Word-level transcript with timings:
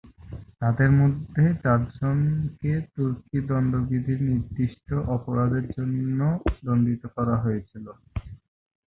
তাদের 0.61 0.89
মধ্যে 0.99 1.43
চারজনকে 1.63 2.71
"তুর্কি 2.93 3.37
দণ্ডবিধি"র 3.49 4.19
নির্দিষ্ট 4.29 4.87
অপরাধের 5.15 5.65
জন্য 5.75 6.19
দণ্ডিত 6.61 7.03
করা 7.15 7.35
হয়েছিল। 7.43 7.85